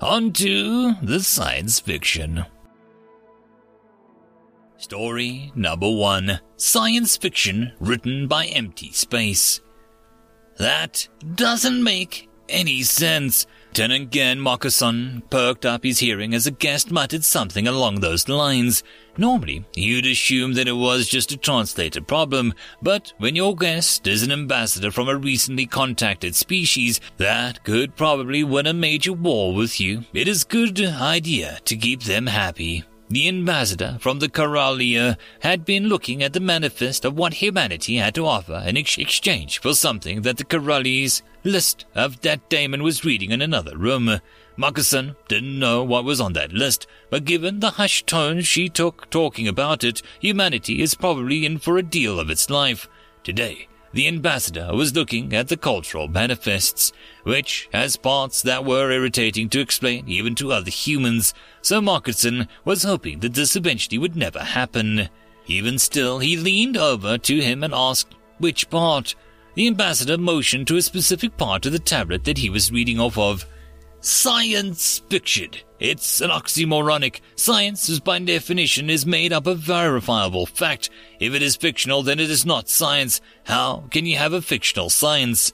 On 0.00 0.32
to 0.32 0.94
the 1.02 1.20
science 1.20 1.78
fiction. 1.78 2.46
Story 4.78 5.52
number 5.54 5.90
one 5.90 6.40
Science 6.56 7.18
fiction 7.18 7.72
written 7.80 8.26
by 8.26 8.46
Empty 8.46 8.92
Space. 8.92 9.60
That 10.56 11.06
doesn't 11.34 11.84
make 11.84 12.30
any 12.48 12.82
sense. 12.82 13.46
Lieutenant 13.70 14.10
Gen 14.10 14.40
Moccason 14.40 15.22
perked 15.30 15.64
up 15.64 15.84
his 15.84 16.00
hearing 16.00 16.34
as 16.34 16.44
a 16.44 16.50
guest 16.50 16.90
muttered 16.90 17.22
something 17.22 17.68
along 17.68 18.00
those 18.00 18.28
lines. 18.28 18.82
Normally, 19.16 19.64
you'd 19.76 20.06
assume 20.06 20.54
that 20.54 20.66
it 20.66 20.72
was 20.72 21.06
just 21.06 21.30
a 21.30 21.36
translator 21.36 22.00
problem, 22.00 22.52
but 22.82 23.12
when 23.18 23.36
your 23.36 23.54
guest 23.54 24.08
is 24.08 24.24
an 24.24 24.32
ambassador 24.32 24.90
from 24.90 25.08
a 25.08 25.16
recently 25.16 25.66
contacted 25.66 26.34
species 26.34 27.00
that 27.18 27.62
could 27.62 27.94
probably 27.94 28.42
win 28.42 28.66
a 28.66 28.74
major 28.74 29.12
war 29.12 29.54
with 29.54 29.80
you, 29.80 30.02
it 30.12 30.26
is 30.26 30.42
a 30.42 30.48
good 30.48 30.80
idea 30.80 31.60
to 31.64 31.76
keep 31.76 32.02
them 32.02 32.26
happy. 32.26 32.84
The 33.10 33.26
ambassador 33.26 33.98
from 33.98 34.20
the 34.20 34.28
Coralia 34.28 35.16
had 35.40 35.64
been 35.64 35.88
looking 35.88 36.22
at 36.22 36.32
the 36.32 36.38
manifest 36.38 37.04
of 37.04 37.18
what 37.18 37.34
humanity 37.34 37.96
had 37.96 38.14
to 38.14 38.24
offer 38.24 38.62
in 38.64 38.76
ex- 38.76 38.98
exchange 38.98 39.58
for 39.58 39.74
something 39.74 40.22
that 40.22 40.36
the 40.36 40.44
Corali's 40.44 41.20
list 41.42 41.86
of 41.96 42.20
that 42.20 42.48
Damon 42.48 42.84
was 42.84 43.04
reading 43.04 43.32
in 43.32 43.42
another 43.42 43.76
room. 43.76 44.20
Moccason 44.56 45.16
didn't 45.26 45.58
know 45.58 45.82
what 45.82 46.04
was 46.04 46.20
on 46.20 46.34
that 46.34 46.52
list, 46.52 46.86
but 47.10 47.24
given 47.24 47.58
the 47.58 47.70
hushed 47.70 48.06
tone 48.06 48.42
she 48.42 48.68
took 48.68 49.10
talking 49.10 49.48
about 49.48 49.82
it, 49.82 50.02
humanity 50.20 50.80
is 50.80 50.94
probably 50.94 51.44
in 51.44 51.58
for 51.58 51.78
a 51.78 51.82
deal 51.82 52.20
of 52.20 52.30
its 52.30 52.48
life. 52.48 52.88
Today, 53.24 53.66
the 53.92 54.06
ambassador 54.06 54.70
was 54.72 54.94
looking 54.94 55.32
at 55.34 55.48
the 55.48 55.56
cultural 55.56 56.06
manifests, 56.08 56.92
which 57.24 57.68
has 57.72 57.96
parts 57.96 58.42
that 58.42 58.64
were 58.64 58.90
irritating 58.90 59.48
to 59.48 59.60
explain 59.60 60.08
even 60.08 60.34
to 60.36 60.52
other 60.52 60.70
humans, 60.70 61.34
so 61.60 61.80
Markinson 61.80 62.46
was 62.64 62.84
hoping 62.84 63.20
that 63.20 63.34
this 63.34 63.56
eventually 63.56 63.98
would 63.98 64.16
never 64.16 64.40
happen. 64.40 65.08
Even 65.46 65.78
still, 65.78 66.20
he 66.20 66.36
leaned 66.36 66.76
over 66.76 67.18
to 67.18 67.40
him 67.40 67.64
and 67.64 67.74
asked, 67.74 68.14
Which 68.38 68.70
part? 68.70 69.14
The 69.54 69.66
ambassador 69.66 70.16
motioned 70.16 70.68
to 70.68 70.76
a 70.76 70.82
specific 70.82 71.36
part 71.36 71.66
of 71.66 71.72
the 71.72 71.80
tablet 71.80 72.24
that 72.24 72.38
he 72.38 72.48
was 72.48 72.70
reading 72.70 73.00
off 73.00 73.18
of. 73.18 73.44
Science 74.02 75.02
fiction. 75.10 75.50
It's 75.78 76.22
an 76.22 76.30
oxymoronic. 76.30 77.20
Science, 77.36 77.90
is 77.90 78.00
by 78.00 78.18
definition, 78.18 78.88
is 78.88 79.04
made 79.04 79.30
up 79.30 79.46
of 79.46 79.58
verifiable 79.58 80.46
fact. 80.46 80.88
If 81.18 81.34
it 81.34 81.42
is 81.42 81.56
fictional, 81.56 82.02
then 82.02 82.18
it 82.18 82.30
is 82.30 82.46
not 82.46 82.70
science. 82.70 83.20
How 83.44 83.84
can 83.90 84.06
you 84.06 84.16
have 84.16 84.32
a 84.32 84.40
fictional 84.40 84.88
science? 84.88 85.52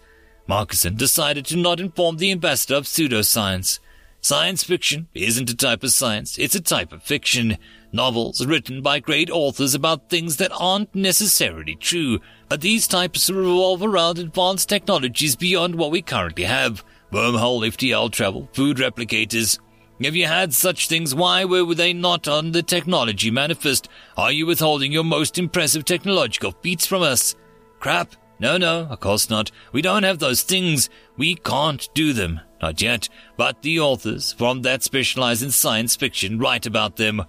Moccason 0.48 0.96
decided 0.96 1.44
to 1.46 1.56
not 1.56 1.80
inform 1.80 2.18
the 2.18 2.30
ambassador 2.30 2.76
of 2.76 2.84
pseudoscience. 2.84 3.80
Science 4.20 4.62
fiction 4.62 5.08
isn't 5.12 5.50
a 5.50 5.56
type 5.56 5.82
of 5.82 5.90
science, 5.90 6.38
it's 6.38 6.54
a 6.54 6.60
type 6.60 6.92
of 6.92 7.02
fiction. 7.02 7.58
Novels 7.92 8.46
written 8.46 8.80
by 8.80 9.00
great 9.00 9.30
authors 9.30 9.74
about 9.74 10.08
things 10.08 10.36
that 10.36 10.52
aren't 10.52 10.94
necessarily 10.94 11.74
true, 11.74 12.20
but 12.48 12.60
these 12.60 12.86
types 12.86 13.28
revolve 13.28 13.82
around 13.82 14.18
advanced 14.18 14.68
technologies 14.68 15.34
beyond 15.34 15.74
what 15.74 15.90
we 15.90 16.00
currently 16.00 16.44
have 16.44 16.84
wormhole 17.12 17.66
FTL 17.66 18.10
travel, 18.10 18.48
food 18.52 18.78
replicators. 18.78 19.58
If 19.98 20.14
you 20.14 20.26
had 20.26 20.52
such 20.52 20.88
things, 20.88 21.14
why 21.14 21.44
were 21.44 21.74
they 21.74 21.92
not 21.92 22.28
on 22.28 22.52
the 22.52 22.62
technology 22.62 23.30
manifest? 23.30 23.88
Are 24.16 24.30
you 24.30 24.46
withholding 24.46 24.92
your 24.92 25.04
most 25.04 25.38
impressive 25.38 25.84
technological 25.84 26.52
feats 26.62 26.86
from 26.86 27.02
us? 27.02 27.34
Crap. 27.80 28.14
No, 28.38 28.58
no, 28.58 28.80
of 28.90 29.00
course 29.00 29.30
not. 29.30 29.50
We 29.72 29.80
don't 29.80 30.02
have 30.02 30.18
those 30.18 30.42
things. 30.42 30.90
We 31.16 31.36
can't 31.36 31.88
do 31.94 32.12
them. 32.12 32.40
Not 32.60 32.82
yet. 32.82 33.08
But 33.38 33.62
the 33.62 33.80
authors 33.80 34.32
from 34.34 34.62
that 34.62 34.82
specialize 34.82 35.42
in 35.42 35.50
science 35.50 35.96
fiction 35.96 36.38
write 36.38 36.66
about 36.66 36.96
them. 36.96 37.24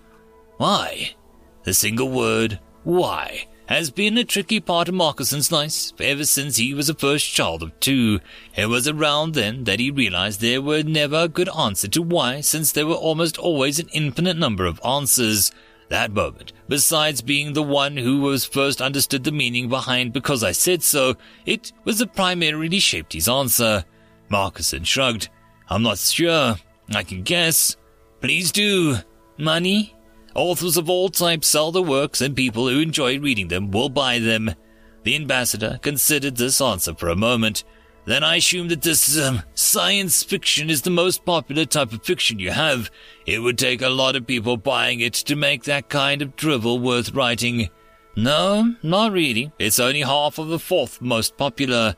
Why? 0.58 1.16
The 1.64 1.74
single 1.74 2.10
word, 2.10 2.60
why? 2.84 3.48
Has 3.68 3.92
been 3.92 4.18
a 4.18 4.24
tricky 4.24 4.60
part 4.60 4.88
of 4.88 4.96
Moccason's 4.96 5.52
life 5.52 5.92
ever 6.00 6.26
since 6.26 6.58
he 6.58 6.74
was 6.74 6.90
a 6.90 6.94
first 6.94 7.32
child 7.32 7.62
of 7.62 7.78
two. 7.80 8.20
It 8.56 8.68
was 8.68 8.88
around 8.88 9.34
then 9.34 9.66
that 9.66 9.80
he 9.80 9.92
realized 9.92 10.40
there 10.40 10.62
were 10.62 10.84
never 10.84 11.24
a 11.24 11.28
good 11.28 11.50
answer 11.50 11.88
to 11.90 12.02
why, 12.02 12.42
since 12.42 12.72
there 12.72 12.88
were 12.88 12.96
almost 12.96 13.38
always 13.38 13.80
an 13.80 13.90
infinite 13.94 14.38
number 14.38 14.66
of 14.66 14.82
answers. 14.86 15.52
That 15.90 16.12
moment, 16.12 16.52
besides 16.68 17.22
being 17.22 17.54
the 17.54 17.64
one 17.64 17.96
who 17.96 18.22
was 18.22 18.46
first 18.46 18.82
understood 18.82 19.24
the 19.24 19.32
meaning 19.32 19.70
behind 19.70 20.12
because 20.12 20.44
I 20.44 20.52
said 20.52 20.84
so, 20.84 21.16
it 21.46 21.72
was 21.86 22.00
that 22.00 22.14
primarily 22.14 22.80
shaped 22.80 23.14
his 23.14 23.30
answer. 23.30 23.86
Moccason 24.30 24.86
shrugged. 24.86 25.30
I'm 25.70 25.84
not 25.84 25.98
sure. 25.98 26.56
I 26.94 27.04
can 27.04 27.24
guess. 27.24 27.78
Please 28.20 28.52
do. 28.52 28.98
Money? 29.38 29.96
Authors 30.38 30.78
of 30.78 30.88
all 30.88 31.10
types 31.10 31.48
sell 31.48 31.72
their 31.72 31.82
works, 31.82 32.22
and 32.22 32.36
people 32.36 32.70
who 32.70 32.80
enjoy 32.80 33.20
reading 33.20 33.48
them 33.48 33.72
will 33.72 33.90
buy 33.90 34.20
them. 34.20 34.54
The 35.02 35.16
ambassador 35.16 35.80
considered 35.82 36.38
this 36.38 36.62
answer 36.62 36.94
for 36.94 37.10
a 37.10 37.16
moment. 37.16 37.64
Then 38.06 38.24
I 38.24 38.36
assume 38.36 38.68
that 38.68 38.84
this 38.84 39.20
um, 39.20 39.42
science 39.56 40.24
fiction 40.24 40.70
is 40.70 40.84
the 40.84 40.92
most 40.92 41.26
popular 41.26 41.66
type 41.66 41.92
of 41.92 42.04
fiction 42.04 42.38
you 42.38 42.52
have. 42.52 42.92
It 43.26 43.40
would 43.40 43.58
take 43.58 43.82
a 43.82 43.90
lot 43.90 44.16
of 44.16 44.28
people 44.28 44.58
buying 44.58 45.00
it 45.00 45.14
to 45.16 45.36
make 45.36 45.64
that 45.64 45.90
kind 45.90 46.22
of 46.22 46.36
drivel 46.36 46.78
worth 46.78 47.14
writing. 47.16 47.70
No, 48.16 48.76
not 48.84 49.12
really. 49.12 49.52
It's 49.58 49.80
only 49.80 50.02
half 50.02 50.38
of 50.38 50.50
the 50.50 50.60
fourth 50.60 51.02
most 51.02 51.36
popular. 51.36 51.96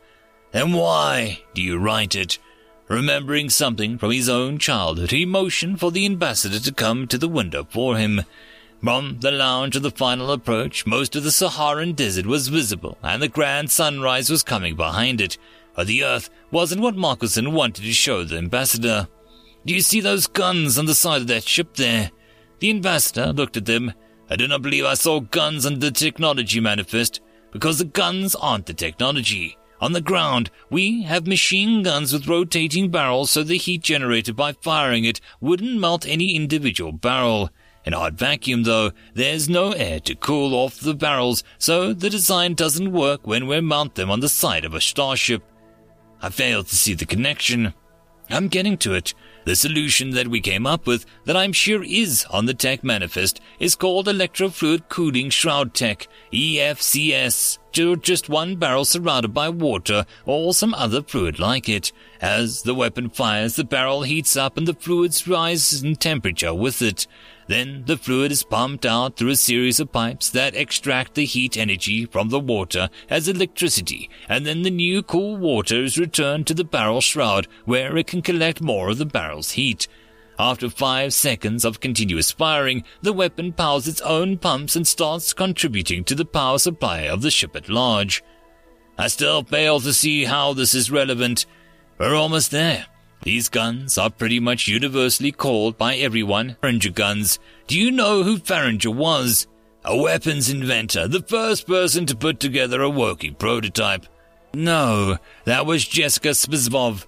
Then 0.52 0.72
why 0.72 1.44
do 1.54 1.62
you 1.62 1.78
write 1.78 2.16
it? 2.16 2.40
Remembering 2.90 3.52
something 3.52 4.00
from 4.00 4.10
his 4.10 4.28
own 4.28 4.58
childhood, 4.58 5.12
he 5.12 5.24
motioned 5.24 5.80
for 5.80 5.92
the 5.92 6.08
ambassador 6.08 6.60
to 6.60 6.74
come 6.74 7.08
to 7.08 7.20
the 7.20 7.28
window 7.28 7.64
for 7.70 7.98
him. 7.98 8.24
From 8.82 9.20
the 9.20 9.30
lounge 9.30 9.76
of 9.76 9.84
the 9.84 9.92
final 9.92 10.32
approach, 10.32 10.88
most 10.88 11.16
of 11.16 11.24
the 11.24 11.32
Saharan 11.32 11.94
desert 11.94 12.26
was 12.26 12.48
visible, 12.48 12.98
and 13.04 13.22
the 13.22 13.28
grand 13.28 13.70
sunrise 13.70 14.32
was 14.32 14.42
coming 14.42 14.76
behind 14.76 15.22
it. 15.22 15.38
But 15.76 15.86
the 15.86 16.04
earth 16.04 16.32
wasn't 16.50 16.82
what 16.82 16.96
Moccason 16.96 17.52
wanted 17.52 17.84
to 17.84 17.94
show 17.94 18.24
the 18.24 18.38
ambassador. 18.38 19.08
Do 19.68 19.76
you 19.76 19.82
see 19.82 20.02
those 20.02 20.26
guns 20.26 20.80
on 20.80 20.88
the 20.88 20.96
side 20.96 21.22
of 21.22 21.28
that 21.28 21.44
ship 21.44 21.76
there? 21.76 22.10
The 22.58 22.72
ambassador 22.72 23.32
looked 23.32 23.56
at 23.56 23.68
them. 23.68 23.94
I 24.32 24.36
do 24.36 24.48
not 24.48 24.64
believe 24.64 24.86
I 24.86 24.96
saw 24.96 25.20
guns 25.20 25.64
on 25.64 25.78
the 25.78 25.92
technology 25.92 26.60
manifest, 26.60 27.22
because 27.52 27.78
the 27.78 27.86
guns 27.86 28.34
aren't 28.34 28.66
the 28.66 28.74
technology. 28.74 29.58
On 29.82 29.94
the 29.94 30.02
ground, 30.02 30.52
we 30.70 31.04
have 31.04 31.26
machine 31.26 31.84
guns 31.84 32.12
with 32.12 32.28
rotating 32.28 32.92
barrels 32.92 33.32
so 33.32 33.44
the 33.44 33.58
heat 33.58 33.82
generated 33.82 34.36
by 34.36 34.52
firing 34.52 35.06
it 35.06 35.22
wouldn't 35.40 35.80
melt 35.80 36.06
any 36.06 36.36
individual 36.36 36.92
barrel. 36.92 37.50
In 37.86 37.94
hot 37.94 38.14
vacuum, 38.14 38.64
though, 38.64 38.92
there's 39.14 39.48
no 39.48 39.72
air 39.72 40.02
to 40.02 40.16
cool 40.16 40.54
off 40.54 40.82
the 40.82 40.94
barrels, 40.94 41.44
so 41.58 41.94
the 41.94 42.10
design 42.10 42.54
doesn't 42.54 42.92
work 42.92 43.26
when 43.26 43.48
we 43.48 43.62
mount 43.62 43.96
them 43.96 44.12
on 44.12 44.20
the 44.20 44.28
side 44.28 44.66
of 44.66 44.74
a 44.74 44.82
starship. 44.82 45.44
I 46.22 46.30
fail 46.30 46.66
to 46.66 46.76
see 46.76 46.94
the 46.94 47.06
connection. 47.06 47.74
I'm 48.30 48.48
getting 48.48 48.78
to 48.80 48.94
it. 48.94 49.14
The 49.46 49.56
solution 49.56 50.12
that 50.12 50.28
we 50.28 50.42
came 50.42 50.68
up 50.68 50.86
with, 50.86 51.06
that 51.26 51.36
I'm 51.36 51.54
sure 51.54 51.84
is 51.84 52.26
on 52.30 52.46
the 52.46 52.54
tech 52.54 52.84
manifest, 52.84 53.42
is 53.60 53.76
called 53.76 54.08
Electrofluid 54.08 54.90
Cooling 54.90 55.32
Shroud 55.32 55.74
Tech, 55.74 56.08
EFCS, 56.32 57.58
to 57.72 57.96
just 57.96 58.30
one 58.30 58.58
barrel 58.58 58.86
surrounded 58.86 59.34
by 59.34 59.50
water 59.50 60.06
or 60.26 60.54
some 60.54 60.74
other 60.74 61.02
fluid 61.02 61.40
like 61.40 61.68
it. 61.68 61.92
As 62.22 62.64
the 62.64 62.76
weapon 62.76 63.10
fires, 63.10 63.56
the 63.56 63.64
barrel 63.64 64.04
heats 64.04 64.38
up 64.38 64.58
and 64.58 64.68
the 64.68 64.74
fluids 64.74 65.28
rise 65.28 65.82
in 65.82 65.96
temperature 65.96 66.54
with 66.54 66.82
it. 66.82 67.08
Then 67.50 67.82
the 67.88 67.98
fluid 67.98 68.32
is 68.32 68.44
pumped 68.44 68.86
out 68.86 69.18
through 69.18 69.32
a 69.32 69.36
series 69.36 69.80
of 69.80 69.92
pipes 69.92 70.30
that 70.30 70.56
extract 70.56 71.16
the 71.16 71.26
heat 71.26 71.58
energy 71.58 72.06
from 72.06 72.30
the 72.30 72.40
water 72.40 72.92
as 73.10 73.28
electricity, 73.28 74.08
and 74.30 74.46
then 74.46 74.62
the 74.62 74.70
new 74.70 75.02
cool 75.02 75.36
water 75.36 75.84
is 75.84 75.98
returned 75.98 76.46
to 76.46 76.54
the 76.54 76.64
barrel 76.64 77.02
shroud 77.02 77.48
where 77.66 77.98
it 77.98 78.06
can 78.06 78.22
collect 78.22 78.62
more 78.62 78.92
of 78.92 79.00
the 79.00 79.06
barrel's 79.08 79.54
heat. 79.54 79.88
After 80.38 80.70
five 80.70 81.12
seconds 81.12 81.66
of 81.66 81.80
continuous 81.80 82.32
firing, 82.32 82.84
the 83.02 83.14
weapon 83.14 83.52
powers 83.52 83.88
its 83.88 84.02
own 84.02 84.38
pumps 84.38 84.76
and 84.76 84.88
starts 84.88 85.34
contributing 85.34 86.04
to 86.04 86.14
the 86.14 86.26
power 86.26 86.60
supply 86.60 87.00
of 87.08 87.24
the 87.24 87.32
ship 87.32 87.56
at 87.56 87.68
large. 87.68 88.24
I 88.96 89.08
still 89.08 89.42
fail 89.42 89.80
to 89.80 89.92
see 89.92 90.26
how 90.26 90.54
this 90.54 90.76
is 90.76 90.92
relevant. 90.92 91.48
We're 91.98 92.14
almost 92.14 92.52
there. 92.52 92.86
These 93.24 93.50
guns 93.50 93.98
are 93.98 94.10
pretty 94.10 94.40
much 94.40 94.68
universally 94.68 95.32
called 95.32 95.78
by 95.78 95.96
everyone 95.96 96.56
Farringer 96.62 96.94
guns. 96.94 97.38
Do 97.68 97.78
you 97.78 97.92
know 97.92 98.24
who 98.24 98.38
Farringer 98.38 98.94
was? 98.94 99.48
A 99.84 99.96
weapons 99.96 100.50
inventor, 100.50 101.08
the 101.08 101.22
first 101.22 101.68
person 101.68 102.06
to 102.06 102.16
put 102.16 102.40
together 102.40 102.82
a 102.82 102.90
working 102.90 103.36
prototype. 103.36 104.06
No, 104.54 105.18
that 105.46 105.66
was 105.66 105.88
Jessica 105.88 106.30
Spivsov. 106.30 107.06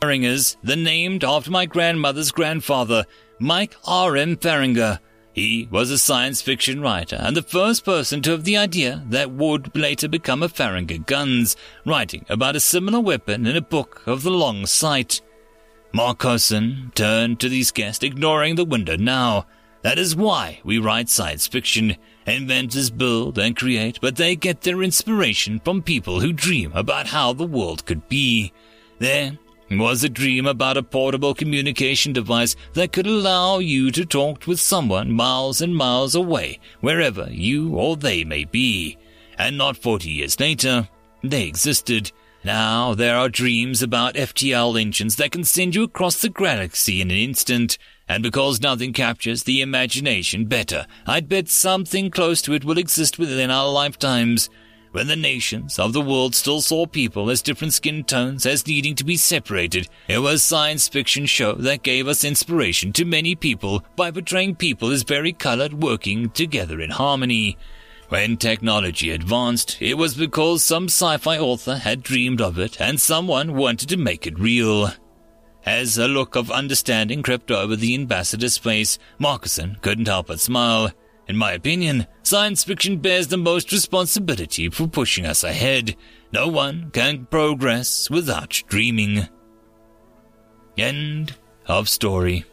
Farringer's, 0.00 0.56
the 0.62 0.76
named 0.76 1.24
after 1.24 1.50
my 1.50 1.66
grandmother's 1.66 2.30
grandfather, 2.30 3.04
Mike 3.38 3.76
R.M. 3.84 4.36
Farringer. 4.36 4.98
He 5.36 5.68
was 5.70 5.90
a 5.90 5.98
science 5.98 6.40
fiction 6.40 6.80
writer 6.80 7.16
and 7.16 7.36
the 7.36 7.42
first 7.42 7.84
person 7.84 8.22
to 8.22 8.30
have 8.30 8.44
the 8.44 8.56
idea 8.56 9.04
that 9.10 9.32
would 9.32 9.76
later 9.76 10.08
become 10.08 10.42
a 10.42 10.48
Farringer 10.48 11.04
guns, 11.04 11.56
writing 11.84 12.24
about 12.30 12.56
a 12.56 12.60
similar 12.60 13.00
weapon 13.00 13.46
in 13.46 13.54
a 13.54 13.60
book 13.60 14.02
of 14.06 14.22
the 14.22 14.30
long 14.30 14.64
sight. 14.64 15.20
Mark 15.92 16.20
Coulson 16.20 16.90
turned 16.94 17.38
to 17.40 17.50
these 17.50 17.70
guests, 17.70 18.02
ignoring 18.02 18.54
the 18.54 18.64
window 18.64 18.96
now. 18.96 19.44
That 19.82 19.98
is 19.98 20.16
why 20.16 20.60
we 20.64 20.78
write 20.78 21.10
science 21.10 21.46
fiction. 21.46 21.98
Inventors 22.26 22.88
build 22.88 23.38
and 23.38 23.54
create, 23.54 23.98
but 24.00 24.16
they 24.16 24.36
get 24.36 24.62
their 24.62 24.82
inspiration 24.82 25.60
from 25.62 25.82
people 25.82 26.20
who 26.20 26.32
dream 26.32 26.72
about 26.74 27.08
how 27.08 27.34
the 27.34 27.44
world 27.44 27.84
could 27.84 28.08
be. 28.08 28.54
There 29.00 29.38
was 29.70 30.04
a 30.04 30.08
dream 30.08 30.46
about 30.46 30.76
a 30.76 30.82
portable 30.82 31.34
communication 31.34 32.12
device 32.12 32.54
that 32.74 32.92
could 32.92 33.06
allow 33.06 33.58
you 33.58 33.90
to 33.90 34.04
talk 34.04 34.46
with 34.46 34.60
someone 34.60 35.10
miles 35.10 35.60
and 35.60 35.74
miles 35.74 36.14
away, 36.14 36.60
wherever 36.80 37.28
you 37.30 37.74
or 37.74 37.96
they 37.96 38.24
may 38.24 38.44
be. 38.44 38.96
And 39.38 39.58
not 39.58 39.76
40 39.76 40.08
years 40.08 40.38
later, 40.38 40.88
they 41.22 41.44
existed. 41.44 42.12
Now 42.44 42.94
there 42.94 43.16
are 43.16 43.28
dreams 43.28 43.82
about 43.82 44.14
FTL 44.14 44.80
engines 44.80 45.16
that 45.16 45.32
can 45.32 45.44
send 45.44 45.74
you 45.74 45.82
across 45.82 46.20
the 46.20 46.28
galaxy 46.28 47.00
in 47.00 47.10
an 47.10 47.16
instant. 47.16 47.76
And 48.08 48.22
because 48.22 48.60
nothing 48.60 48.92
captures 48.92 49.42
the 49.42 49.60
imagination 49.60 50.44
better, 50.44 50.86
I'd 51.06 51.28
bet 51.28 51.48
something 51.48 52.10
close 52.10 52.40
to 52.42 52.52
it 52.52 52.64
will 52.64 52.78
exist 52.78 53.18
within 53.18 53.50
our 53.50 53.68
lifetimes 53.68 54.48
when 54.96 55.08
the 55.08 55.14
nations 55.14 55.78
of 55.78 55.92
the 55.92 56.00
world 56.00 56.34
still 56.34 56.62
saw 56.62 56.86
people 56.86 57.28
as 57.28 57.42
different 57.42 57.74
skin 57.74 58.02
tones 58.02 58.46
as 58.46 58.66
needing 58.66 58.94
to 58.94 59.04
be 59.04 59.14
separated, 59.14 59.86
it 60.08 60.16
was 60.16 60.42
science 60.42 60.88
fiction 60.88 61.26
show 61.26 61.52
that 61.52 61.82
gave 61.82 62.08
us 62.08 62.24
inspiration 62.24 62.94
to 62.94 63.04
many 63.04 63.34
people 63.34 63.84
by 63.94 64.10
portraying 64.10 64.54
people 64.54 64.90
as 64.90 65.02
very 65.02 65.34
colored 65.34 65.82
working 65.82 66.30
together 66.30 66.80
in 66.80 66.88
harmony. 66.88 67.58
When 68.08 68.38
technology 68.38 69.10
advanced, 69.10 69.76
it 69.82 69.98
was 69.98 70.14
because 70.14 70.64
some 70.64 70.86
sci-fi 70.86 71.38
author 71.38 71.76
had 71.76 72.02
dreamed 72.02 72.40
of 72.40 72.58
it 72.58 72.80
and 72.80 72.98
someone 72.98 73.54
wanted 73.54 73.90
to 73.90 73.98
make 73.98 74.26
it 74.26 74.38
real. 74.38 74.92
As 75.66 75.98
a 75.98 76.08
look 76.08 76.36
of 76.36 76.50
understanding 76.50 77.22
crept 77.22 77.50
over 77.50 77.76
the 77.76 77.94
ambassador's 77.94 78.56
face, 78.56 78.98
Markuson 79.20 79.78
couldn't 79.82 80.08
help 80.08 80.28
but 80.28 80.40
smile. 80.40 80.90
In 81.28 81.36
my 81.36 81.52
opinion, 81.52 82.06
science 82.22 82.62
fiction 82.62 82.98
bears 82.98 83.28
the 83.28 83.36
most 83.36 83.72
responsibility 83.72 84.68
for 84.68 84.86
pushing 84.86 85.26
us 85.26 85.42
ahead. 85.42 85.96
No 86.32 86.48
one 86.48 86.90
can 86.92 87.26
progress 87.26 88.08
without 88.08 88.62
dreaming. 88.68 89.28
End 90.76 91.34
of 91.66 91.88
story. 91.88 92.44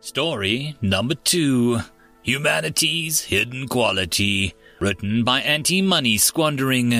Story 0.00 0.76
number 0.80 1.14
two 1.14 1.80
Humanity's 2.22 3.22
Hidden 3.22 3.68
Quality, 3.68 4.54
written 4.80 5.24
by 5.24 5.40
Anti 5.40 5.82
Money 5.82 6.16
Squandering. 6.16 6.92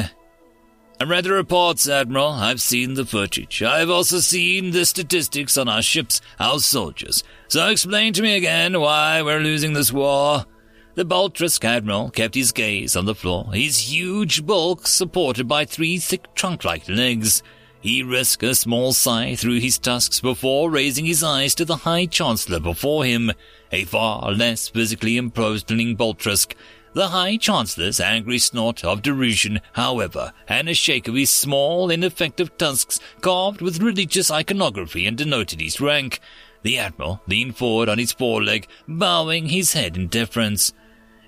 I 0.99 1.05
read 1.05 1.25
the 1.25 1.33
reports, 1.33 1.89
Admiral. 1.89 2.31
I've 2.33 2.61
seen 2.61 2.95
the 2.95 3.05
footage. 3.05 3.63
I've 3.63 3.91
also 3.91 4.19
seen 4.19 4.71
the 4.71 4.87
statistics 4.87 5.59
on 5.59 5.69
our 5.69 5.83
ships, 5.83 6.21
our 6.41 6.59
soldiers. 6.59 7.23
So 7.49 7.69
explain 7.69 8.15
to 8.15 8.23
me 8.23 8.35
again 8.35 8.81
why 8.81 9.21
we're 9.21 9.41
losing 9.41 9.75
this 9.75 9.93
war. 9.93 10.47
The 10.97 11.05
Boltrusk 11.05 11.63
admiral 11.63 12.09
kept 12.09 12.35
his 12.35 12.53
gaze 12.53 12.97
on 12.97 13.05
the 13.05 13.15
floor, 13.15 13.53
his 13.53 13.93
huge 13.93 14.47
bulk 14.47 14.87
supported 14.87 15.47
by 15.47 15.67
three 15.67 15.99
thick 15.99 16.35
trunk-like 16.35 16.89
legs. 16.89 17.43
He 17.83 18.03
risked 18.03 18.43
a 18.43 18.55
small 18.55 18.95
sigh 18.95 19.35
through 19.35 19.61
his 19.61 19.77
tusks 19.77 20.21
before 20.21 20.71
raising 20.71 21.05
his 21.05 21.23
eyes 21.23 21.55
to 21.57 21.67
the 21.67 21.77
High 21.77 22.07
Chancellor 22.07 22.61
before 22.61 23.05
him, 23.05 23.31
a 23.71 23.85
far 23.85 24.33
less 24.33 24.69
physically 24.69 25.19
imposing 25.19 25.99
Boltrusk. 25.99 26.55
The 26.95 27.09
High 27.09 27.37
Chancellor's 27.37 28.01
angry 28.01 28.39
snort 28.39 28.83
of 28.83 29.03
derision, 29.03 29.61
however, 29.75 30.33
and 30.49 30.67
a 30.67 30.73
shake 30.73 31.09
of 31.09 31.15
his 31.15 31.29
small, 31.29 31.91
ineffective 31.91 32.57
tusks 32.57 33.01
carved 33.21 33.61
with 33.61 33.83
religious 33.83 34.31
iconography 34.31 35.07
and 35.07 35.19
denoted 35.19 35.61
his 35.61 35.79
rank. 35.79 36.21
The 36.63 36.79
Admiral 36.79 37.21
leaned 37.29 37.59
forward 37.59 37.91
on 37.91 37.99
his 37.99 38.13
foreleg, 38.13 38.67
bowing 38.89 39.51
his 39.51 39.75
head 39.75 39.99
in 39.99 40.07
deference. 40.07 40.73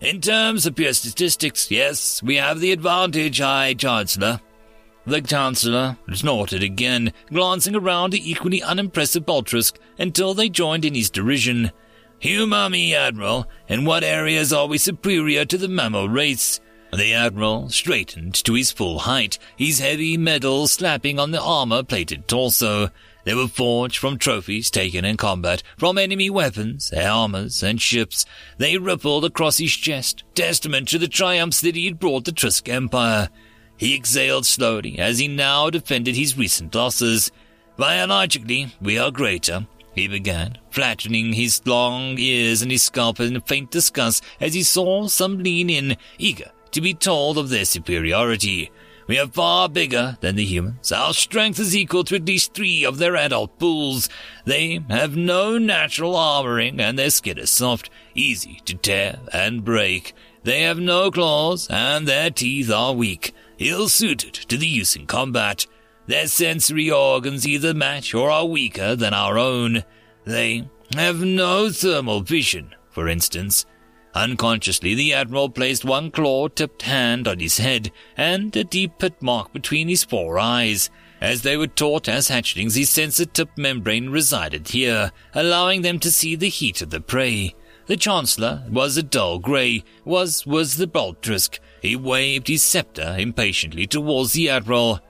In 0.00 0.20
terms 0.20 0.64
of 0.64 0.76
pure 0.76 0.92
statistics, 0.92 1.72
yes, 1.72 2.22
we 2.22 2.36
have 2.36 2.60
the 2.60 2.70
advantage, 2.70 3.40
High 3.40 3.74
Chancellor. 3.74 4.40
The 5.04 5.20
Chancellor 5.20 5.96
snorted 6.12 6.62
again, 6.62 7.12
glancing 7.32 7.74
around 7.74 8.12
the 8.12 8.30
equally 8.30 8.62
unimpressive 8.62 9.26
Boltrusk 9.26 9.76
until 9.98 10.34
they 10.34 10.48
joined 10.50 10.84
in 10.84 10.94
his 10.94 11.10
derision. 11.10 11.72
Humor 12.20 12.70
me, 12.70 12.94
Admiral. 12.94 13.48
In 13.66 13.84
what 13.84 14.04
areas 14.04 14.52
are 14.52 14.66
we 14.66 14.78
superior 14.78 15.44
to 15.46 15.58
the 15.58 15.66
mammal 15.66 16.08
race? 16.08 16.60
The 16.92 17.12
Admiral 17.12 17.68
straightened 17.70 18.34
to 18.44 18.54
his 18.54 18.70
full 18.70 19.00
height, 19.00 19.38
his 19.56 19.80
heavy 19.80 20.16
medal 20.16 20.68
slapping 20.68 21.18
on 21.18 21.32
the 21.32 21.42
armor-plated 21.42 22.28
torso. 22.28 22.90
They 23.28 23.34
were 23.34 23.46
forged 23.46 23.98
from 23.98 24.16
trophies 24.16 24.70
taken 24.70 25.04
in 25.04 25.18
combat, 25.18 25.62
from 25.76 25.98
enemy 25.98 26.30
weapons, 26.30 26.90
armors, 26.94 27.62
and 27.62 27.78
ships. 27.78 28.24
They 28.56 28.78
rippled 28.78 29.26
across 29.26 29.58
his 29.58 29.72
chest, 29.72 30.24
testament 30.34 30.88
to 30.88 30.98
the 30.98 31.08
triumphs 31.08 31.60
that 31.60 31.76
he 31.76 31.84
had 31.84 31.98
brought 31.98 32.24
the 32.24 32.32
Trisk 32.32 32.70
Empire. 32.70 33.28
He 33.76 33.94
exhaled 33.94 34.46
slowly 34.46 34.98
as 34.98 35.18
he 35.18 35.28
now 35.28 35.68
defended 35.68 36.16
his 36.16 36.38
recent 36.38 36.74
losses. 36.74 37.30
Biologically, 37.76 38.74
we 38.80 38.96
are 38.98 39.10
greater, 39.10 39.66
he 39.94 40.08
began, 40.08 40.56
flattening 40.70 41.34
his 41.34 41.60
long 41.66 42.16
ears 42.18 42.62
and 42.62 42.70
his 42.70 42.84
scalp 42.84 43.20
in 43.20 43.38
faint 43.42 43.70
disgust 43.70 44.24
as 44.40 44.54
he 44.54 44.62
saw 44.62 45.06
some 45.06 45.42
lean 45.42 45.68
in, 45.68 45.98
eager 46.16 46.50
to 46.70 46.80
be 46.80 46.94
told 46.94 47.36
of 47.36 47.50
their 47.50 47.66
superiority. 47.66 48.70
We 49.08 49.18
are 49.18 49.26
far 49.26 49.70
bigger 49.70 50.18
than 50.20 50.36
the 50.36 50.44
humans. 50.44 50.92
Our 50.92 51.14
strength 51.14 51.58
is 51.58 51.74
equal 51.74 52.04
to 52.04 52.16
at 52.16 52.26
least 52.26 52.52
three 52.52 52.84
of 52.84 52.98
their 52.98 53.16
adult 53.16 53.58
bulls. 53.58 54.10
They 54.44 54.80
have 54.90 55.16
no 55.16 55.56
natural 55.56 56.12
armoring 56.12 56.78
and 56.78 56.98
their 56.98 57.08
skin 57.08 57.38
is 57.38 57.48
soft, 57.48 57.88
easy 58.14 58.60
to 58.66 58.74
tear 58.74 59.20
and 59.32 59.64
break. 59.64 60.12
They 60.44 60.60
have 60.60 60.78
no 60.78 61.10
claws 61.10 61.68
and 61.70 62.06
their 62.06 62.28
teeth 62.28 62.70
are 62.70 62.92
weak, 62.92 63.34
ill-suited 63.58 64.34
to 64.34 64.58
the 64.58 64.68
use 64.68 64.94
in 64.94 65.06
combat. 65.06 65.66
Their 66.06 66.26
sensory 66.26 66.90
organs 66.90 67.48
either 67.48 67.72
match 67.72 68.12
or 68.12 68.30
are 68.30 68.44
weaker 68.44 68.94
than 68.94 69.14
our 69.14 69.38
own. 69.38 69.84
They 70.24 70.68
have 70.94 71.22
no 71.22 71.70
thermal 71.70 72.20
vision, 72.20 72.74
for 72.90 73.08
instance. 73.08 73.64
Unconsciously, 74.14 74.94
the 74.94 75.12
Admiral 75.12 75.50
placed 75.50 75.84
one 75.84 76.10
claw-tipped 76.10 76.82
hand 76.82 77.28
on 77.28 77.38
his 77.38 77.58
head 77.58 77.92
and 78.16 78.54
a 78.56 78.64
deep 78.64 78.98
pit 78.98 79.14
mark 79.20 79.52
between 79.52 79.88
his 79.88 80.04
four 80.04 80.38
eyes. 80.38 80.90
As 81.20 81.42
they 81.42 81.56
were 81.56 81.66
taught 81.66 82.08
as 82.08 82.28
hatchlings, 82.28 82.76
his 82.76 82.90
sensor-tipped 82.90 83.58
membrane 83.58 84.10
resided 84.10 84.68
here, 84.68 85.12
allowing 85.34 85.82
them 85.82 85.98
to 86.00 86.10
see 86.10 86.36
the 86.36 86.48
heat 86.48 86.80
of 86.80 86.90
the 86.90 87.00
prey. 87.00 87.54
The 87.86 87.96
Chancellor 87.96 88.64
was 88.70 88.96
a 88.96 89.02
dull 89.02 89.38
grey, 89.38 89.82
was 90.04 90.46
was 90.46 90.76
the 90.76 90.86
Boltrusk. 90.86 91.58
He 91.80 91.96
waved 91.96 92.48
his 92.48 92.62
scepter 92.62 93.16
impatiently 93.18 93.86
towards 93.86 94.32
the 94.32 94.50
Admiral. 94.50 95.00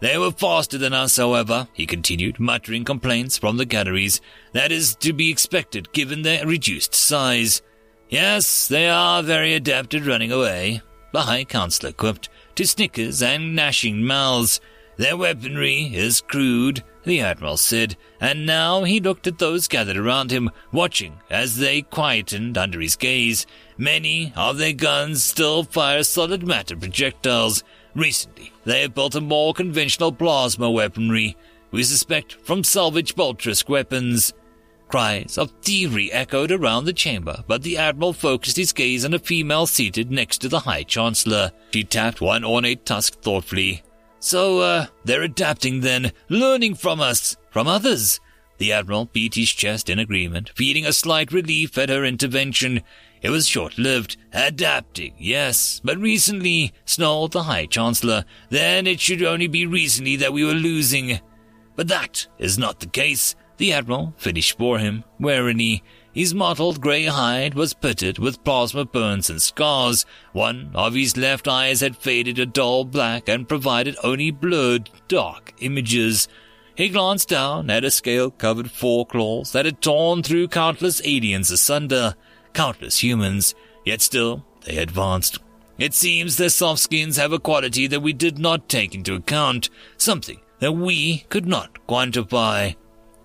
They 0.00 0.16
were 0.16 0.30
faster 0.30 0.78
than 0.78 0.92
us, 0.92 1.16
however, 1.16 1.66
he 1.72 1.84
continued, 1.84 2.38
muttering 2.38 2.84
complaints 2.84 3.36
from 3.36 3.56
the 3.56 3.64
galleries. 3.64 4.20
That 4.52 4.70
is 4.70 4.94
to 4.96 5.12
be 5.12 5.30
expected 5.30 5.92
given 5.92 6.22
their 6.22 6.46
reduced 6.46 6.94
size. 6.94 7.60
Yes, 8.08 8.68
they 8.68 8.88
are 8.88 9.22
very 9.22 9.54
adept 9.54 9.92
at 9.92 10.06
running 10.06 10.32
away, 10.32 10.80
the 11.12 11.22
High 11.22 11.44
Counselor 11.44 11.92
quipped, 11.92 12.30
to 12.54 12.66
snickers 12.66 13.22
and 13.22 13.54
gnashing 13.54 14.02
mouths. 14.02 14.60
Their 14.96 15.16
weaponry 15.16 15.94
is 15.94 16.22
crude, 16.22 16.82
the 17.04 17.20
Admiral 17.20 17.58
said, 17.58 17.96
and 18.20 18.46
now 18.46 18.84
he 18.84 18.98
looked 18.98 19.26
at 19.26 19.38
those 19.38 19.68
gathered 19.68 19.98
around 19.98 20.30
him, 20.30 20.50
watching 20.72 21.20
as 21.28 21.58
they 21.58 21.82
quietened 21.82 22.56
under 22.56 22.80
his 22.80 22.96
gaze. 22.96 23.46
Many 23.76 24.32
of 24.34 24.56
their 24.56 24.72
guns 24.72 25.22
still 25.22 25.62
fire 25.64 26.02
solid 26.02 26.46
matter 26.46 26.76
projectiles. 26.76 27.62
Recently, 27.94 28.52
they 28.64 28.82
have 28.82 28.94
built 28.94 29.14
a 29.14 29.20
more 29.20 29.52
conventional 29.52 30.12
plasma 30.12 30.70
weaponry, 30.70 31.36
we 31.70 31.82
suspect 31.82 32.38
from 32.42 32.64
salvage 32.64 33.14
Boltrusk 33.14 33.68
weapons. 33.68 34.32
Cries 34.88 35.36
of 35.36 35.52
thievery 35.62 36.10
echoed 36.12 36.50
around 36.50 36.86
the 36.86 36.94
chamber, 36.94 37.44
but 37.46 37.62
the 37.62 37.76
Admiral 37.76 38.14
focused 38.14 38.56
his 38.56 38.72
gaze 38.72 39.04
on 39.04 39.12
a 39.12 39.18
female 39.18 39.66
seated 39.66 40.10
next 40.10 40.38
to 40.38 40.48
the 40.48 40.60
High 40.60 40.82
Chancellor. 40.82 41.52
She 41.72 41.84
tapped 41.84 42.22
one 42.22 42.42
ornate 42.42 42.86
tusk 42.86 43.20
thoughtfully. 43.20 43.82
So, 44.18 44.60
uh, 44.60 44.86
they're 45.04 45.22
adapting 45.22 45.80
then, 45.80 46.12
learning 46.30 46.76
from 46.76 47.00
us, 47.00 47.36
from 47.50 47.68
others. 47.68 48.18
The 48.56 48.72
Admiral 48.72 49.04
beat 49.12 49.34
his 49.34 49.50
chest 49.50 49.90
in 49.90 49.98
agreement, 49.98 50.50
feeling 50.56 50.86
a 50.86 50.92
slight 50.92 51.32
relief 51.32 51.76
at 51.78 51.90
her 51.90 52.04
intervention. 52.04 52.82
It 53.20 53.30
was 53.30 53.46
short-lived. 53.46 54.16
Adapting, 54.32 55.14
yes, 55.18 55.80
but 55.84 55.98
recently, 55.98 56.72
snarled 56.84 57.32
the 57.32 57.44
High 57.44 57.66
Chancellor. 57.66 58.24
Then 58.48 58.86
it 58.86 59.00
should 59.00 59.22
only 59.22 59.48
be 59.48 59.66
recently 59.66 60.16
that 60.16 60.32
we 60.32 60.44
were 60.44 60.54
losing. 60.54 61.20
But 61.76 61.88
that 61.88 62.26
is 62.38 62.58
not 62.58 62.80
the 62.80 62.86
case. 62.86 63.36
The 63.58 63.72
Admiral 63.72 64.14
finished 64.16 64.56
for 64.56 64.78
him, 64.78 65.04
warily. 65.18 65.82
His 66.12 66.32
mottled 66.32 66.80
grey 66.80 67.06
hide 67.06 67.54
was 67.54 67.74
pitted 67.74 68.18
with 68.18 68.42
plasma 68.44 68.84
burns 68.84 69.28
and 69.28 69.42
scars. 69.42 70.06
One 70.32 70.70
of 70.74 70.94
his 70.94 71.16
left 71.16 71.48
eyes 71.48 71.80
had 71.80 71.96
faded 71.96 72.38
a 72.38 72.46
dull 72.46 72.84
black 72.84 73.28
and 73.28 73.48
provided 73.48 73.96
only 74.04 74.30
blurred, 74.30 74.90
dark 75.08 75.54
images. 75.58 76.28
He 76.76 76.88
glanced 76.88 77.28
down 77.28 77.68
at 77.68 77.84
a 77.84 77.90
scale-covered 77.90 78.70
foreclaws 78.70 79.50
that 79.52 79.64
had 79.64 79.82
torn 79.82 80.22
through 80.22 80.48
countless 80.48 81.00
aliens 81.04 81.50
asunder, 81.50 82.14
countless 82.52 83.02
humans, 83.02 83.56
yet 83.84 84.00
still 84.00 84.44
they 84.64 84.78
advanced. 84.78 85.40
It 85.78 85.94
seems 85.94 86.36
their 86.36 86.48
soft 86.48 86.80
skins 86.80 87.16
have 87.16 87.32
a 87.32 87.40
quality 87.40 87.88
that 87.88 88.02
we 88.02 88.12
did 88.12 88.38
not 88.38 88.68
take 88.68 88.94
into 88.94 89.14
account, 89.14 89.68
something 89.96 90.40
that 90.60 90.72
we 90.72 91.24
could 91.28 91.46
not 91.46 91.78
quantify. 91.88 92.76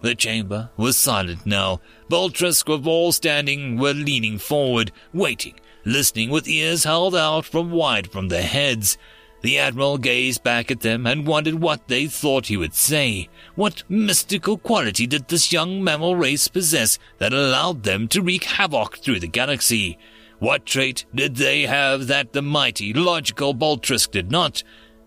The 0.04 0.16
chamber 0.16 0.70
was 0.76 0.98
silent 0.98 1.46
now. 1.46 1.80
Boltrusk 2.10 2.68
of 2.68 2.86
all 2.86 3.14
standing 3.14 3.78
were 3.78 3.94
leaning 3.94 4.38
forward, 4.38 4.92
waiting, 5.14 5.58
listening 5.86 6.30
with 6.30 6.46
ears 6.46 6.84
held 6.84 7.16
out 7.16 7.46
from 7.46 7.72
wide 7.72 8.12
from 8.12 8.28
their 8.28 8.44
heads. 8.44 8.98
The 9.44 9.58
Admiral 9.58 9.98
gazed 9.98 10.44
back 10.44 10.70
at 10.70 10.82
them 10.82 11.08
and 11.08 11.26
wondered 11.26 11.56
what 11.56 11.88
they 11.88 12.08
thought 12.08 12.48
he 12.48 12.58
would 12.58 12.74
say. 12.74 13.30
What 13.56 13.84
mystical 13.88 14.58
quality 14.58 15.08
did 15.08 15.30
this 15.30 15.54
young 15.54 15.82
mammal 15.82 16.18
race 16.18 16.50
possess 16.50 17.00
that 17.20 17.32
allowed 17.32 17.84
them 17.84 18.10
to 18.10 18.22
wreak 18.22 18.44
havoc 18.44 18.98
through 18.98 19.22
the 19.22 19.28
galaxy? 19.28 19.98
What 20.40 20.66
trait 20.66 21.06
did 21.16 21.38
they 21.38 21.62
have 21.62 22.08
that 22.08 22.34
the 22.34 22.42
mighty, 22.42 22.92
logical 22.92 23.56
Boltrusk 23.56 24.12
did 24.12 24.32
not? 24.32 24.64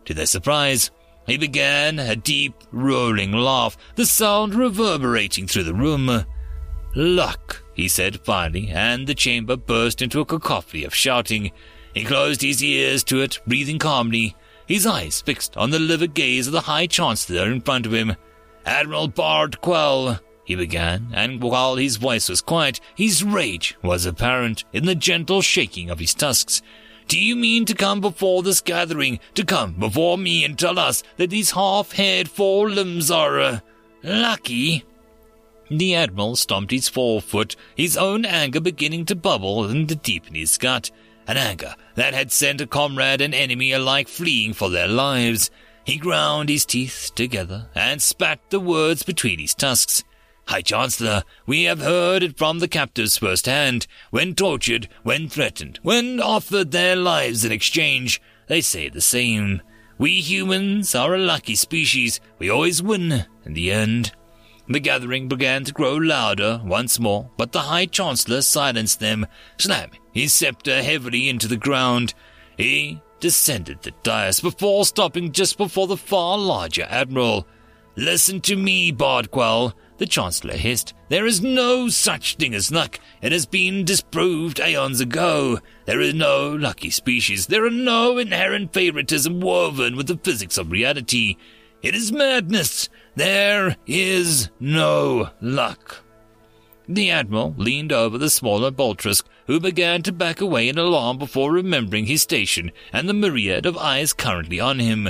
To 0.06 0.14
their 0.14 0.24
surprise, 0.24 0.90
he 1.26 1.36
began 1.36 1.98
a 1.98 2.16
deep, 2.16 2.54
rolling 2.72 3.32
laugh, 3.32 3.76
the 3.96 4.06
sound 4.06 4.54
reverberating 4.54 5.46
through 5.46 5.64
the 5.64 5.74
room. 5.74 6.24
Luck, 6.94 7.62
he 7.74 7.88
said 7.88 8.20
finally, 8.20 8.68
and 8.68 9.06
the 9.06 9.14
chamber 9.14 9.56
burst 9.56 10.00
into 10.00 10.20
a 10.20 10.24
cacophony 10.24 10.84
of 10.84 10.94
shouting. 10.94 11.50
He 11.94 12.04
closed 12.04 12.42
his 12.42 12.62
ears 12.62 13.04
to 13.04 13.20
it, 13.20 13.40
breathing 13.46 13.78
calmly, 13.78 14.34
his 14.66 14.86
eyes 14.86 15.20
fixed 15.20 15.56
on 15.56 15.70
the 15.70 15.78
livid 15.78 16.14
gaze 16.14 16.46
of 16.46 16.52
the 16.52 16.62
High 16.62 16.86
Chancellor 16.86 17.50
in 17.50 17.60
front 17.60 17.86
of 17.86 17.92
him. 17.92 18.16
Admiral 18.64 19.08
Bard 19.08 19.60
Quell, 19.60 20.18
he 20.44 20.54
began, 20.54 21.08
and 21.12 21.42
while 21.42 21.76
his 21.76 21.96
voice 21.96 22.28
was 22.28 22.40
quiet, 22.40 22.80
his 22.94 23.22
rage 23.22 23.76
was 23.82 24.06
apparent 24.06 24.64
in 24.72 24.86
the 24.86 24.94
gentle 24.94 25.42
shaking 25.42 25.90
of 25.90 25.98
his 25.98 26.14
tusks. 26.14 26.62
Do 27.08 27.18
you 27.18 27.36
mean 27.36 27.64
to 27.66 27.74
come 27.74 28.00
before 28.00 28.42
this 28.42 28.60
gathering, 28.60 29.20
to 29.34 29.44
come 29.44 29.74
before 29.74 30.18
me 30.18 30.44
and 30.44 30.58
tell 30.58 30.78
us 30.78 31.04
that 31.18 31.30
these 31.30 31.52
half-haired 31.52 32.28
four 32.28 32.68
limbs 32.68 33.10
are, 33.10 33.40
uh, 33.40 33.60
lucky? 34.02 34.84
The 35.70 35.94
Admiral 35.94 36.36
stomped 36.36 36.72
his 36.72 36.88
forefoot, 36.88 37.56
his 37.76 37.96
own 37.96 38.24
anger 38.24 38.60
beginning 38.60 39.04
to 39.06 39.14
bubble 39.14 39.64
and 39.64 39.88
to 39.88 39.94
deepen 39.94 40.34
his 40.34 40.58
gut. 40.58 40.90
An 41.28 41.36
anger 41.36 41.74
that 41.96 42.14
had 42.14 42.30
sent 42.30 42.60
a 42.60 42.66
comrade 42.66 43.20
and 43.20 43.34
enemy 43.34 43.72
alike 43.72 44.06
fleeing 44.06 44.52
for 44.52 44.70
their 44.70 44.86
lives. 44.86 45.50
He 45.84 45.96
ground 45.98 46.48
his 46.48 46.64
teeth 46.64 47.12
together 47.14 47.68
and 47.74 48.00
spat 48.00 48.40
the 48.50 48.60
words 48.60 49.02
between 49.02 49.40
his 49.40 49.54
tusks. 49.54 50.04
High 50.46 50.62
Chancellor, 50.62 51.24
we 51.44 51.64
have 51.64 51.80
heard 51.80 52.22
it 52.22 52.38
from 52.38 52.60
the 52.60 52.68
captives 52.68 53.18
firsthand. 53.18 53.88
When 54.10 54.34
tortured, 54.34 54.88
when 55.02 55.28
threatened, 55.28 55.80
when 55.82 56.20
offered 56.20 56.70
their 56.70 56.94
lives 56.94 57.44
in 57.44 57.50
exchange, 57.50 58.22
they 58.46 58.60
say 58.60 58.88
the 58.88 59.00
same. 59.00 59.60
We 59.98 60.20
humans 60.20 60.94
are 60.94 61.14
a 61.14 61.18
lucky 61.18 61.56
species. 61.56 62.20
We 62.38 62.48
always 62.48 62.80
win 62.82 63.26
in 63.44 63.54
the 63.54 63.72
end. 63.72 64.12
The 64.68 64.80
gathering 64.80 65.26
began 65.26 65.64
to 65.64 65.72
grow 65.72 65.94
louder 65.94 66.60
once 66.64 67.00
more, 67.00 67.30
but 67.36 67.52
the 67.52 67.60
High 67.60 67.86
Chancellor 67.86 68.42
silenced 68.42 69.00
them, 69.00 69.26
slamming 69.58 70.00
his 70.12 70.32
scepter 70.32 70.82
heavily 70.82 71.28
into 71.28 71.48
the 71.48 71.56
ground. 71.56 72.14
He 72.56 73.00
descended 73.18 73.82
the 73.82 73.92
dais 74.02 74.40
before 74.40 74.84
stopping 74.84 75.32
just 75.32 75.58
before 75.58 75.86
the 75.86 75.96
far 75.96 76.38
larger 76.38 76.86
Admiral. 76.88 77.48
Listen 77.96 78.40
to 78.42 78.56
me, 78.56 78.92
Bardquell. 78.92 79.72
The 79.98 80.06
Chancellor 80.06 80.56
hissed. 80.56 80.92
There 81.08 81.26
is 81.26 81.40
no 81.40 81.88
such 81.88 82.36
thing 82.36 82.54
as 82.54 82.70
luck. 82.70 83.00
It 83.22 83.32
has 83.32 83.46
been 83.46 83.84
disproved 83.84 84.60
aeons 84.60 85.00
ago. 85.00 85.58
There 85.86 86.00
is 86.00 86.12
no 86.12 86.50
lucky 86.50 86.90
species. 86.90 87.46
There 87.46 87.64
are 87.64 87.70
no 87.70 88.18
inherent 88.18 88.74
favoritism 88.74 89.40
woven 89.40 89.96
with 89.96 90.06
the 90.06 90.18
physics 90.18 90.58
of 90.58 90.70
reality. 90.70 91.36
It 91.82 91.94
is 91.94 92.12
madness. 92.12 92.88
There 93.14 93.76
is 93.86 94.50
no 94.60 95.30
luck. 95.40 96.02
The 96.88 97.10
Admiral 97.10 97.54
leaned 97.56 97.92
over 97.92 98.18
the 98.18 98.30
smaller 98.30 98.70
Boltrusk, 98.70 99.24
who 99.46 99.58
began 99.58 100.02
to 100.02 100.12
back 100.12 100.40
away 100.40 100.68
in 100.68 100.78
alarm 100.78 101.18
before 101.18 101.50
remembering 101.50 102.06
his 102.06 102.22
station 102.22 102.70
and 102.92 103.08
the 103.08 103.14
myriad 103.14 103.66
of 103.66 103.76
eyes 103.78 104.12
currently 104.12 104.60
on 104.60 104.78
him. 104.78 105.08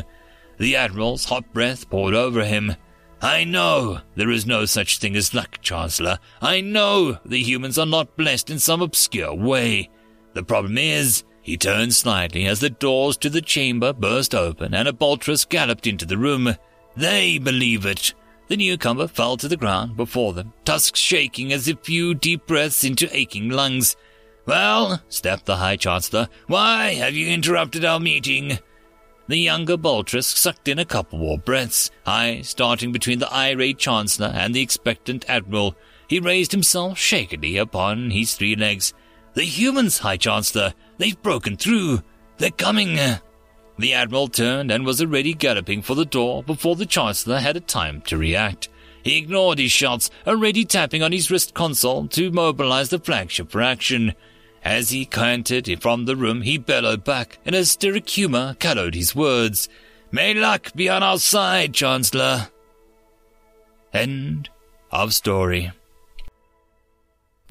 The 0.59 0.77
Admiral's 0.77 1.27
hot 1.27 1.53
breath 1.53 1.91
poured 1.91 2.15
over 2.15 2.45
him. 2.45 2.77
I 3.23 3.45
know 3.45 4.01
there 4.15 4.31
is 4.31 4.47
no 4.47 4.67
such 4.67 4.99
thing 4.99 5.17
as 5.17 5.35
luck, 5.35 5.61
Chancellor. 5.63 6.19
I 6.41 6.61
know 6.61 7.19
the 7.25 7.43
humans 7.43 7.79
are 7.79 7.87
not 7.87 8.17
blessed 8.17 8.51
in 8.51 8.59
some 8.59 8.83
obscure 8.83 9.35
way. 9.35 9.91
The 10.35 10.43
problem 10.43 10.77
is, 10.77 11.25
he 11.41 11.57
turned 11.57 11.95
slightly 11.95 12.47
as 12.47 12.61
the 12.61 12.71
doors 12.71 13.17
to 13.19 13.31
the 13.31 13.41
chamber 13.41 13.93
burst 13.93 14.35
open 14.35 14.75
and 14.75 14.87
a 14.87 14.93
Boltrusk 14.93 15.49
galloped 15.49 15.87
into 15.87 16.05
the 16.05 16.19
room. 16.19 16.57
They 16.97 17.39
believe 17.39 17.87
it. 17.87 18.13
The 18.49 18.57
newcomer 18.57 19.09
fell 19.09 19.37
to 19.39 19.49
the 19.49 19.57
ground 19.57 19.97
before 19.97 20.33
them, 20.33 20.53
tusks 20.65 21.01
shaking 21.01 21.53
as 21.53 21.69
if 21.69 21.81
few 21.81 22.15
deep 22.15 22.47
breaths 22.47 22.85
into 22.85 23.15
aching 23.17 23.49
lungs. 23.49 23.97
Well, 24.45 25.03
snapped 25.09 25.47
the 25.47 25.57
High 25.57 25.77
Chancellor, 25.77 26.29
why 26.47 26.95
have 26.95 27.15
you 27.15 27.29
interrupted 27.29 27.85
our 27.85 27.99
meeting? 27.99 28.59
The 29.29 29.39
younger 29.39 29.77
Boltrusk 29.77 30.37
sucked 30.37 30.69
in 30.69 30.79
a 30.79 30.85
couple 30.85 31.19
more 31.19 31.39
breaths, 31.39 31.91
eyes 32.07 32.55
darting 32.55 32.93
between 32.93 33.19
the 33.19 33.33
irate 33.33 33.79
Chancellor 33.79 34.29
and 34.29 34.55
the 34.55 34.61
expectant 34.61 35.25
Admiral. 35.29 35.75
He 36.07 36.21
raised 36.21 36.53
himself 36.53 36.97
shakily 36.97 37.57
upon 37.57 38.11
his 38.11 38.35
three 38.35 38.55
legs. 38.55 38.95
The 39.35 39.43
humans, 39.43 39.99
High 39.99 40.17
Chancellor, 40.17 40.75
they've 40.99 41.21
broken 41.23 41.57
through. 41.57 42.03
They're 42.39 42.51
coming. 42.53 42.97
The 43.79 43.93
Admiral 43.93 44.29
turned 44.29 44.71
and 44.71 44.87
was 44.87 45.01
already 45.01 45.35
galloping 45.35 45.83
for 45.83 45.95
the 45.95 46.05
door 46.05 46.45
before 46.45 46.77
the 46.77 46.87
Chancellor 46.87 47.41
had 47.41 47.57
a 47.57 47.61
time 47.61 48.03
to 48.03 48.17
react. 48.17 48.69
He 49.03 49.19
ignored 49.19 49.59
his 49.59 49.73
shots, 49.73 50.11
already 50.27 50.65
tapping 50.65 51.03
on 51.03 51.13
his 51.13 51.31
wrist 51.31 51.53
console 51.53 52.07
to 52.09 52.31
mobilize 52.31 52.91
the 52.91 52.99
flagship 52.99 53.51
for 53.51 53.61
action. 53.61 54.15
As 54.67 54.91
he 54.91 55.07
cantered 55.07 55.81
from 55.81 56.07
the 56.07 56.17
room, 56.17 56.43
he 56.43 56.59
bellowed 56.59 57.05
back, 57.05 57.39
in 57.45 57.55
a 57.55 57.59
hysteric 57.59 58.09
humor, 58.09 58.57
callowed 58.59 58.97
his 58.97 59.15
words. 59.15 59.69
May 60.11 60.35
luck 60.35 60.73
be 60.75 60.89
on 60.89 61.05
our 61.05 61.21
side, 61.21 61.73
Chancellor. 61.73 62.49
End 63.93 64.49
of 64.91 65.15
story. 65.15 65.71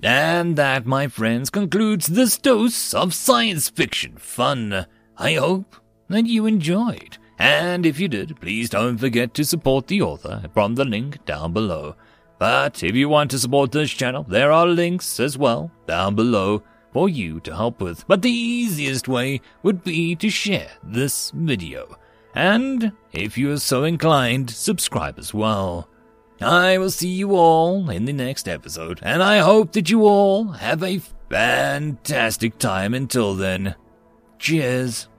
And 0.04 0.58
that, 0.58 0.86
my 0.86 1.08
friends, 1.08 1.50
concludes 1.50 2.08
this 2.08 2.38
dose 2.38 2.94
of 2.94 3.14
science 3.14 3.70
fiction 3.70 4.18
fun. 4.18 4.86
I 5.18 5.36
hope 5.36 5.78
that 6.10 6.26
you 6.26 6.46
enjoyed. 6.46 7.18
And 7.40 7.86
if 7.86 7.98
you 7.98 8.10
did, 8.10 8.42
please 8.42 8.70
don't 8.70 8.98
forget 8.98 9.34
to 9.36 9.46
support 9.46 9.88
the 9.88 10.02
author 10.02 10.50
from 10.54 10.76
the 10.76 10.84
link 10.84 11.24
down 11.24 11.54
below. 11.54 11.96
But 12.40 12.84
if 12.84 12.94
you 12.94 13.08
want 13.08 13.32
to 13.32 13.40
support 13.40 13.72
this 13.72 13.92
channel, 13.92 14.26
there 14.28 14.52
are 14.52 14.68
links 14.68 15.22
as 15.22 15.38
well 15.38 15.72
down 15.88 16.16
below 16.16 16.62
for 16.96 17.10
you 17.10 17.42
to 17.42 17.54
help 17.54 17.82
with, 17.82 18.08
but 18.08 18.22
the 18.22 18.32
easiest 18.32 19.10
way 19.10 19.42
would 19.64 19.84
be 19.84 20.16
to 20.16 20.30
share 20.30 20.72
this 20.82 21.30
video. 21.32 22.00
And 22.34 22.94
if 23.12 23.38
you 23.38 23.52
are 23.52 23.60
so 23.60 23.84
inclined, 23.84 24.50
subscribe 24.50 25.20
as 25.20 25.34
well. 25.34 25.90
I 26.40 26.78
will 26.78 26.90
see 26.90 27.10
you 27.10 27.36
all 27.36 27.90
in 27.90 28.06
the 28.06 28.14
next 28.14 28.48
episode, 28.48 29.02
and 29.04 29.22
I 29.22 29.40
hope 29.40 29.74
that 29.74 29.90
you 29.90 30.06
all 30.06 30.46
have 30.54 30.84
a 30.84 31.02
fantastic 31.30 32.60
time 32.60 32.94
until 32.94 33.36
then. 33.36 33.76
Cheers. 34.40 35.10